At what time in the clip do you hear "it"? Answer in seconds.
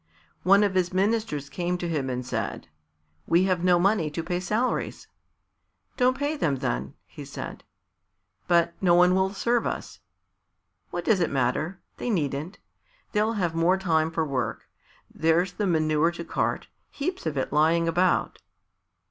11.19-11.29, 17.37-17.53